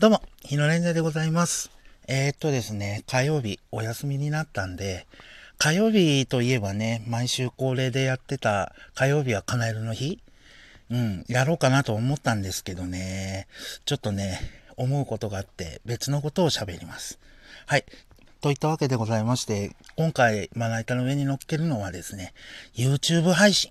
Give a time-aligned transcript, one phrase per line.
[0.00, 1.70] どうも、日野レンジャーでございます。
[2.08, 5.06] えー、っとですね、火曜日お休みになったんで、
[5.58, 10.18] 火曜日といえばね、毎週恒例でやってた火曜日はカナエルの日
[10.90, 13.46] うん、やろうかなと思ったんですけどね、
[13.84, 14.40] ちょっとね、
[14.78, 17.18] 思うことがあって別のことを喋ります。
[17.66, 17.84] はい。
[18.40, 22.32] といったわけでございまして、今回まな板の上に乗っけるのはですね、
[22.74, 23.70] YouTube 配信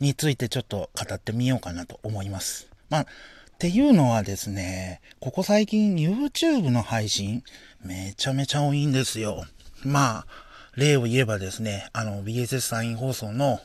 [0.00, 2.66] についてちょっと語ってみようかなと思います。
[2.90, 3.06] まあ、
[3.62, 7.44] っていうのはですね、ここ最近 YouTube の配信
[7.84, 9.44] めちゃめちゃ多いんですよ。
[9.84, 10.26] まあ、
[10.74, 13.60] 例を言えばですね、あの BSS サイン放送の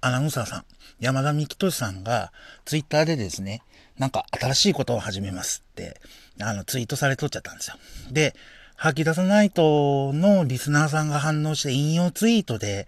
[0.00, 0.64] アナウンサーさん、
[0.98, 2.32] 山田幹俊さんが
[2.64, 3.60] ツイッターでですね、
[3.98, 6.00] なんか新しいことを始めますって、
[6.40, 7.76] あのツイートされとっちゃったんですよ。
[8.10, 8.34] で、
[8.76, 12.86] 吐き出さないとのリスナーさんが反応して引用ツイートで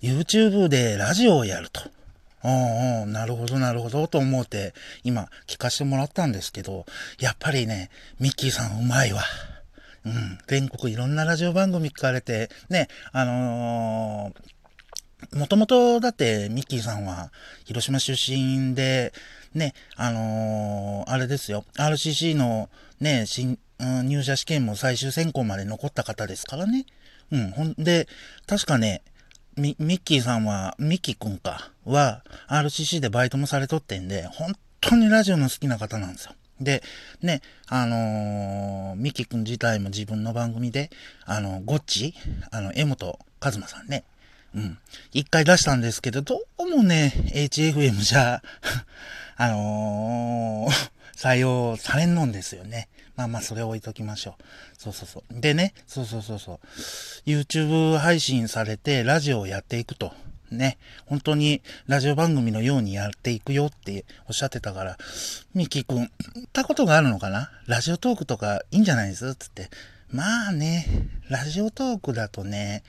[0.00, 1.82] YouTube でラジオをやると。
[2.44, 4.74] うおうんなるほど、なるほど、と思って、
[5.04, 6.86] 今、聞かせてもらったんですけど、
[7.20, 9.22] やっぱりね、ミッキーさんうまいわ。
[10.04, 10.38] うん。
[10.48, 17.30] 全国いろんなラジオ番組聞かれて、ね、あのー、もともとだってミッキーさんは
[17.64, 19.12] 広島出身で、
[19.54, 22.68] ね、あのー、あれですよ、RCC の
[23.00, 26.86] ね、新、うん入社試験も最終選考まで残った方ですからね。
[27.32, 27.50] うん。
[27.50, 28.06] ほんで、
[28.46, 29.02] 確かね、
[29.56, 36.32] ミッキーさんは、ミッキーくんか、は、RCC でバイトもされとってんで、本当にラジオの好きな方なんですよ。
[36.60, 36.82] で、
[37.20, 40.90] ね、あのーミキーくん自体も自分の番組で、
[41.24, 42.14] あの、ゴッチ、
[42.50, 44.04] あの、江本和馬さんね、
[44.54, 44.78] うん、
[45.12, 48.42] 一回出したんですけど、どうもね、HFM じゃ、
[49.36, 50.91] あのー
[51.22, 52.88] 採用されんのんですよね。
[53.14, 54.42] まあまあ、それ置いときましょう。
[54.76, 55.40] そうそうそう。
[55.40, 56.60] でね、そうそうそうそう。
[57.30, 60.12] YouTube 配信されて、ラジオをやっていくと。
[60.50, 60.78] ね。
[61.06, 64.98] 本当に、ラジオ番組のようにやっていくよっておっしゃってたから、
[65.54, 67.52] ミキ君、言ったことがあるのかな？
[67.66, 69.32] ラジオトークとかいいんじゃないです？
[69.36, 69.70] つって。
[70.10, 70.88] まあね、
[71.28, 72.82] ラジオトークだとね、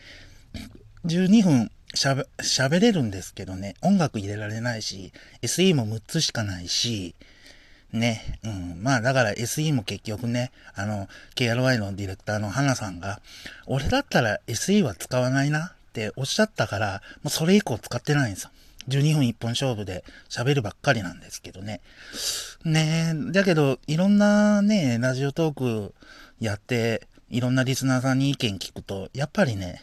[1.05, 5.13] 12分、喋れるんですけどね、音楽入れられないし、
[5.43, 7.13] SE も6つしかないし、
[7.93, 8.83] ね、うん。
[8.83, 13.21] まあだから SE も結局ね、あの、KRY のディレクターの花さんが、
[13.67, 18.49] 俺だったら SE は使わないなっておっしゃったから、もうそれ以降使ってないんですよ。
[18.89, 21.81] 12分一本勝負で喋るばっかりなんですけどね。
[22.65, 25.53] ねえ、だけど、いろんなね、ラジオトー
[25.89, 25.93] ク
[26.39, 29.81] やって、いろんなリスナーさんに意見聞くと、やっぱりね、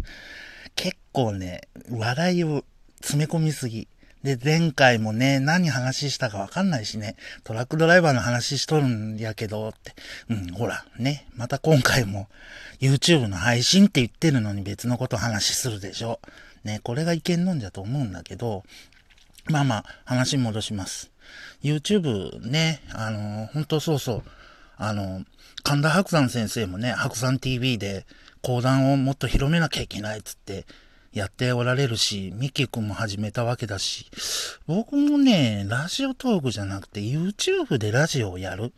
[0.76, 2.64] 結構ね、笑いを
[3.00, 3.88] 詰め込みすぎ。
[4.22, 9.94] で、前回もね、何話したかわかんないしね、トラックドライバーの話しとるんやけど、って。
[10.28, 12.28] うん、ほら、ね、また今回も
[12.80, 16.20] YouTube の配信って言ってるのに別のこと話するでしょ。
[16.64, 18.64] ね、これがいけんのんじゃと思うんだけど、
[19.46, 21.10] まあまあ、話戻します。
[21.62, 24.22] YouTube ね、あの、本当そうそう、
[24.76, 25.24] あの、
[25.62, 28.06] 神田伯山先生もね、白山 TV で
[28.42, 30.66] 講談をもっと広めなきゃいけないっつって
[31.12, 34.06] やっておられるし、ミッキーくんも始めたわけだし、
[34.66, 38.72] 僕もね、ラジオトークじゃなくて YouTube でラジオをやる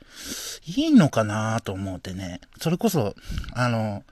[0.65, 3.15] いいのかなと思ってね、それこそ、
[3.53, 4.03] あの、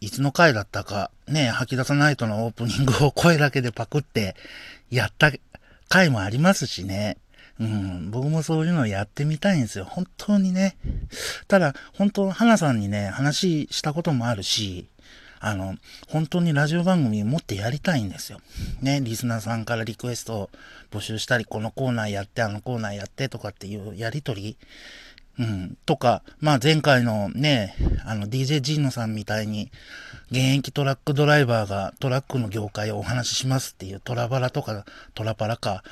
[0.00, 4.34] いつの回だったか、ね、吐き出さないとのオープニングを声だけでパクって
[4.90, 5.30] やった
[5.88, 7.18] 回もありますしね。
[7.58, 9.86] うん、僕もそういうのをやってみたいんですよ。
[9.86, 10.76] 本当にね。
[11.48, 14.88] ただ、本当、花さんにね、話したこともあるし、
[15.40, 15.76] あの、
[16.08, 18.40] 本当にラジオ番組持ってやりたいんですよ。
[18.80, 20.50] ね、リスナーさんからリクエストを
[20.90, 24.56] 募集したり、このコーナーやって、あのコーナーやってとかっていうやりとり。
[25.38, 27.76] うん、とか、まあ前回のね、
[28.06, 29.70] あの DJ ジーノさんみたいに、
[30.30, 35.84] 現役トラックドライバーがトラックの業界をお話ししますっていうトラバラとかトラパラか、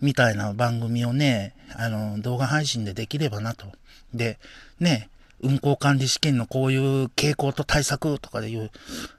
[0.00, 3.66] みたいな番組をね、あの、動画配信でできればなと。
[4.14, 4.38] で、
[4.78, 5.08] ね、
[5.40, 8.70] 運行管理試験のこういう傾向と対策とかでいう、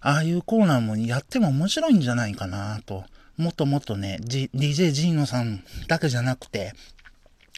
[0.02, 3.06] ああいうコーナーもやっても面白いんじゃないかなと。
[3.38, 6.74] もっともっとね、DJ ジーノさんだけじゃなくて、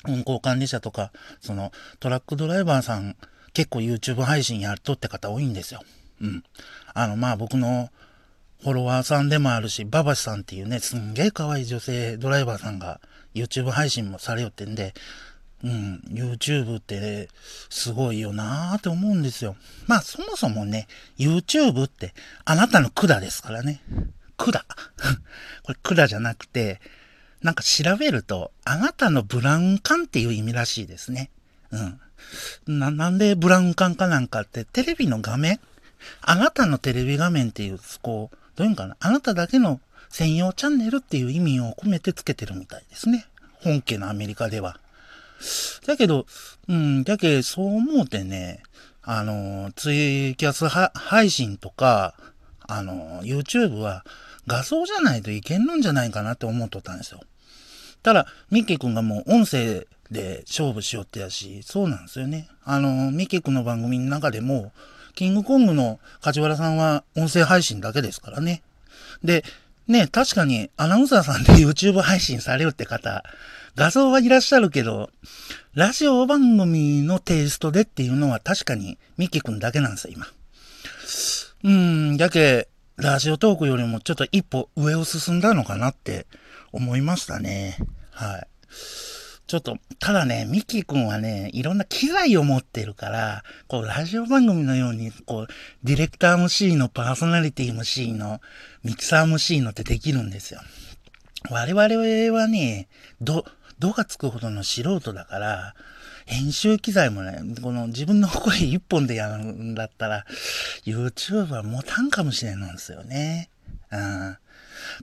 [0.08, 3.16] 運行管理者とか、そのトラックドライバーさん、
[3.54, 5.82] 結構 YouTube 配信やっとって方多いんですよ。
[6.22, 6.44] うん。
[6.94, 7.90] あの、まあ僕の
[8.62, 13.00] フォロワーさんでもあるし、ババシさんっていうね、すんげえ可愛い女性ドライバーさんが
[13.34, 14.94] YouTube 配信もされよってんで、
[15.64, 17.30] うん、YouTube って、
[17.70, 19.56] すごいよなーって思うんですよ。
[19.88, 22.14] まあそもそもね、YouTube って
[22.46, 23.82] あなたの管ですからね。
[24.38, 24.54] 管。
[25.64, 26.80] これ管じゃなくて、
[27.42, 31.30] なんか調べると、あなたのブラウン管っていう意味らしいですね。
[31.72, 32.80] うん。
[32.80, 35.60] な、なんでブラウン管かなんかって、テレビの画面
[36.22, 38.98] あなたのテレビ画面っていう、こう、どういうんかな？
[39.00, 39.80] あなただけの
[40.10, 43.26] 専用チャンネルっていう意味を込めてつけてるみたいですね。
[43.62, 44.80] 本家のアメリカでは。
[45.86, 46.26] だけど、
[46.68, 48.64] うん、だけそう思うてね、
[49.02, 52.16] あの、ツイキャス配信とか、
[52.68, 54.06] あの、YouTube は
[54.48, 57.22] 画像じゃないといけんのんじゃないかなって思っとったんですよ。
[58.04, 62.50] ただ、ミッキーくんがもう音声で勝負しよってやし、そうなんですよね。
[62.64, 64.72] あの、ミッキーくんの番組の中でも、
[65.16, 68.62] キングコングの梶原さんは音声配信だけですからね。
[69.24, 69.44] で、
[69.88, 73.24] ね、確かにアナウンサーさんで YouTube 配信されるって方、
[73.80, 75.10] 画像はいらっしゃるけど、
[75.74, 80.28] ラジオ番組のテイストでっていうのは確かにミッキーくんだけなんですよ、今。
[81.64, 82.68] うん、やけ、
[82.98, 86.28] ラジオトークよりもちょっと一歩上を進んだのかなって
[86.74, 87.78] 思いましたね。
[88.12, 88.48] はい。
[89.48, 95.48] ちょっと、ただね、ミッキー君はね、いろんな機材を持ってるから、こう、ラジオ番組のように、こう、
[95.86, 98.42] ディレクター MC のパーソナリティ MC の、
[98.84, 100.60] ミキサー MC のってできるんですよ。
[101.50, 102.90] 我々はね、
[103.22, 103.46] ど、
[103.80, 105.76] 度がつくほどの素人だから、
[106.26, 110.26] 編集機材もね、この自分の声一本でやるんだったら、
[110.86, 113.50] YouTube は持たんかもしれないんですよね。
[113.92, 114.38] うん。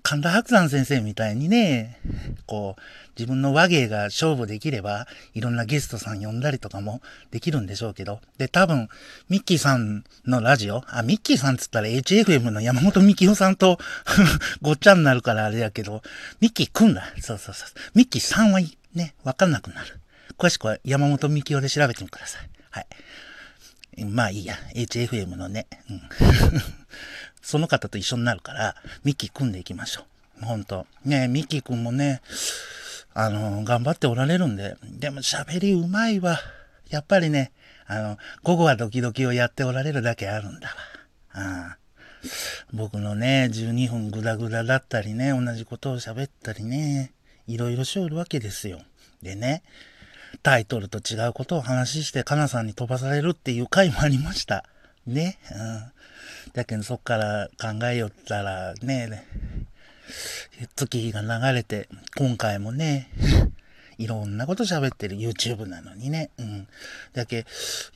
[0.03, 2.01] 神田伯山先生みたいにね、
[2.47, 2.81] こう、
[3.19, 7.01] 自分の和芸が勝負できれば、いろんなゲストさん呼んだりとかも
[7.31, 8.21] できるんでしょうけど。
[8.37, 8.89] で、多分、
[9.31, 13.79] ミッキーさんのラジオ、あ、ミッキーさんつったら HFM の山本美希夫さんと
[14.61, 16.03] ごっちゃになるからあれやけど、
[16.41, 17.13] ミッキーくんだ。
[17.21, 17.69] そうそうそう。
[17.95, 18.61] ミッキーさんは
[18.95, 19.99] ね、わかんなくなる。
[20.39, 22.51] 詳しくは山本美希夫で調べてみてください。
[22.71, 24.05] はい。
[24.05, 24.57] まあいいや。
[24.75, 25.67] HFM のね。
[25.89, 26.03] うん。
[27.47, 30.03] その方と一緒になるから、ミッキー組んでいきましょ
[30.43, 30.45] う。
[30.45, 30.85] ほんと。
[31.05, 32.21] ねミッキーくんもね、
[33.15, 36.41] あの、頑張っておられるんで、でも喋りうまいわ。
[36.91, 37.53] やっぱりね、
[37.87, 40.75] あの、午後はドキドキをやっておられるだけあるんだわ。
[41.35, 41.77] あ
[42.73, 47.13] 僕のね、12分グダグダだったりね、同じことを喋ったりね、
[47.47, 48.81] いろいろしおるわけですよ。
[49.23, 49.63] でね、
[50.43, 54.65] タイトルと違うことを話して、かなさんに飛ばされるっていう回もありました。
[55.07, 55.39] ね。
[55.53, 55.55] う
[56.49, 56.53] ん。
[56.53, 59.27] だけどそっから考えよったらね、
[60.77, 63.09] 月日が流れて、今回もね、
[63.99, 66.31] いろんなこと喋ってる YouTube なのにね。
[66.39, 66.69] うん。
[67.15, 67.47] だけ、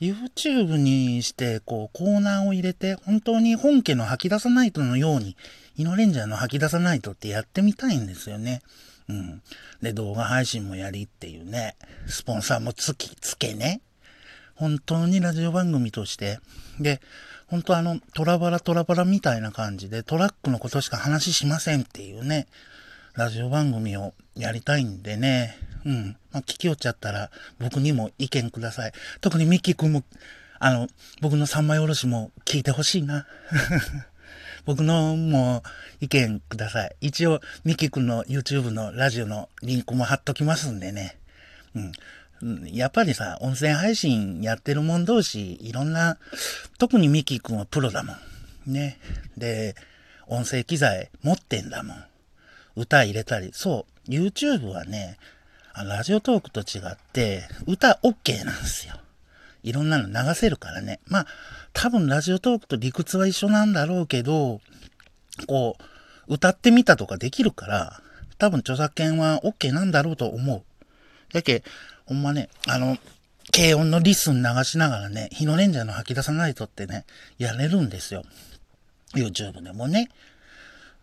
[0.01, 5.37] YouTube にして、こう、コーナーを入れて、本当に本家の吐き出さないとのように、
[5.77, 8.63] イノレンジャーの吐き出さないとってやってみたいんですよね。
[9.09, 9.43] うん。
[9.83, 13.81] で、動画配信もやりっていうね、スポンサーもつき、つけね。
[14.61, 16.39] 本当にラジオ番組として、
[16.79, 17.01] で、
[17.47, 22.47] 本当あの、トラバラトラバラみたいな感じで、トラックのことしか話しませんっていうね、
[23.15, 26.17] ラジオ番組をやりたいんでね、うん。
[26.31, 28.93] まあ、聞きよっちゃったら、僕にも意見ください。
[29.23, 30.05] 特にミッキー君も、
[30.59, 30.89] あの、
[31.23, 33.27] 僕の三枚おろしも聞いてほしいな。
[34.67, 35.63] 僕のも
[36.03, 36.97] 意見ください。
[37.01, 41.17] 一応、ミキ君の YouTube のラジオのリンクも貼っときますんでね。
[41.75, 41.93] うん。
[42.73, 46.19] やっぱりさ、音声配信やってるもん同士、いろんな、
[46.79, 48.15] 特にミキ君はプロだも
[48.67, 48.73] ん。
[48.73, 48.99] ね。
[49.37, 49.75] で、
[50.27, 52.05] 音声機材持ってんだもん。
[52.77, 53.51] 歌入れたり。
[53.53, 55.19] そう、YouTube はね、
[55.75, 58.95] ラジオトークと違って、歌 OK なんですよ。
[59.63, 61.01] いろんなの流せるからね。
[61.07, 61.27] まあ、
[61.73, 64.61] 多分ラジオトークと理屈は一緒なんだろうけど、
[65.47, 65.77] こ
[66.29, 68.01] う、歌ってみたとかできるから、
[68.39, 70.63] 多分著作権は OK なんだろうと思う。
[71.33, 71.63] だけ、
[72.11, 72.99] ほんまね、あの、
[73.55, 77.05] 軽音のリスン流しながらね、日のレンジャーの吐き出さないとってね、
[77.39, 78.25] やれるんですよ。
[79.15, 80.11] YouTube でもね。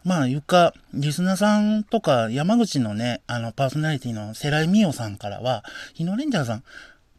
[0.03, 6.63] まあ、ゆか、リスナーさんとか、山口のね、あの、パーソナリティのセライミオさんからは、日のレンジャーさん、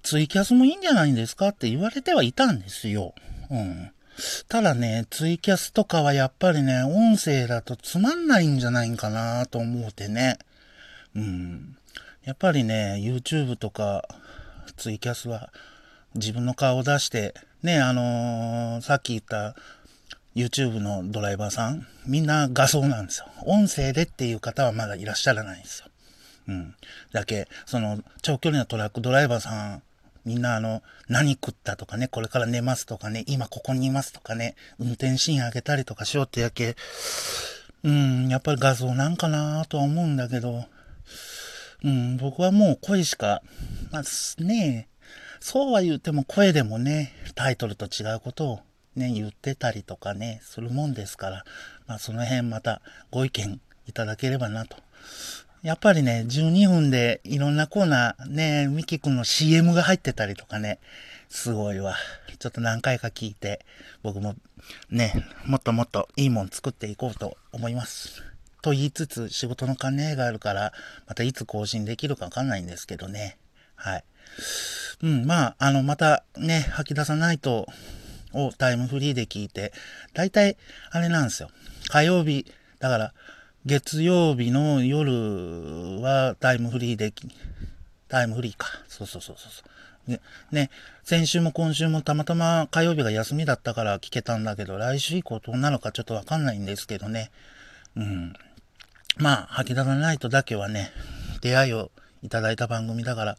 [0.02, 3.14] ツイキャスもいいんじゃないんですかって言われてはいたんですよ。
[3.50, 3.90] うん。
[4.48, 10.36] ただね、ツイキャスとかはやっぱりね、音声だとつまんないんじゃないんかなと思うてね。
[11.16, 11.77] うん。
[12.28, 14.06] やっぱりね、YouTube とか
[14.76, 15.50] ツイキャスは
[16.14, 17.32] 自分の顔を出して、
[17.62, 19.56] ね、あのー、さっき言った
[20.36, 23.28] YouTube のドライバーさん、みんな画像なんですよ。
[23.46, 25.86] 音声でっていう方はまだいらっしゃらないんですよ。
[26.48, 26.74] うん。
[27.14, 29.82] だけ、その、長距離のトラックドライバーさん、
[30.26, 36.76] みんなあの、何食ったとかね、これから寝ますとかね、今ここにいますとかね、運転シーン上げたりとかしようってやけ、
[37.84, 40.66] うん、やっぱり画像なんかなとは思うんだけど、
[41.84, 43.42] うん、僕はもう声しか、
[43.92, 44.88] まあね、
[45.40, 48.60] そうは言っても声でもね、タイトルと違うことを
[48.96, 51.44] ね、言ってたりとかね、するもんですから、
[51.86, 54.76] まあその辺またご意見いただければなと。
[55.62, 60.78] やっぱりね、12分でいろんなコーナーね、ミキ君の CM が入ってたりとかね、
[61.28, 61.96] すごいわ。
[62.38, 63.64] ちょっと何回か聞いて、
[64.02, 64.34] 僕も
[64.90, 68.27] ね、もっともっといいもん作っていこうと思います。
[68.62, 70.72] と言いつつ仕事の兼ね合いがあるから、
[71.06, 73.38] またいつ更新できるかわかんないんですけどね。
[73.74, 74.04] はい。
[75.02, 77.66] うん、まあ、あの、またね、吐き出さないと、
[78.32, 79.72] をタイムフリーで聞いて、
[80.12, 80.56] だいたい、
[80.90, 81.50] あれなんですよ。
[81.88, 82.46] 火曜日、
[82.78, 83.14] だから、
[83.64, 87.12] 月曜日の夜はタイムフリーで、
[88.08, 88.68] タイムフリーか。
[88.88, 89.48] そうそうそうそ
[90.06, 90.10] う。
[90.10, 90.20] ね、
[90.52, 90.70] ね、
[91.04, 97.30] 先週も今週もたまたま火曜日が休みだったから聞けたんだけど、来週以降どうなのかちょっとわかんないんですけどね。
[97.96, 98.34] うん。
[99.18, 100.90] まあ、吐き出さないとだけはね、
[101.40, 101.90] 出会いを
[102.22, 103.36] いただいた番組だから。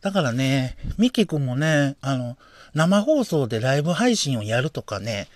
[0.00, 2.36] だからね、ミキ君もね、あの、
[2.74, 5.28] 生放送でライブ配信をやるとかね、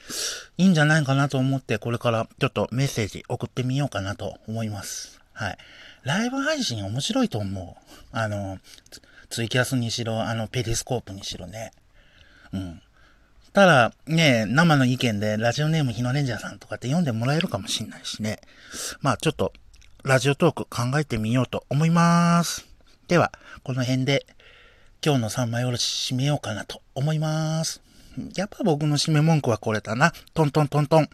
[0.59, 5.21] いいんじゃないかなと思って、これからちょっとメッセージ送ってみようかなと思います。
[5.33, 5.59] はい。
[6.03, 7.97] ライブ配信面白いと思う。
[8.13, 8.59] あの、
[9.31, 11.73] ツイキャスにしろ、あの、ペリスコープにしろね。
[12.53, 12.83] うん。
[13.53, 18.41] ただ、ね、生の意見でラジオネーム日野レンジャーさんとかって読んでもらえるかもしんないしね。
[19.01, 19.53] まあちょっと、
[20.05, 22.67] ラジオトーク考えてみようと思います。
[23.09, 23.33] では、
[23.65, 24.27] この辺で
[25.05, 27.83] 今日の三枚おろし締めようかなと思います。
[28.37, 30.13] やっぱ僕の締め文句はこれだな。
[30.35, 31.09] トントントントン。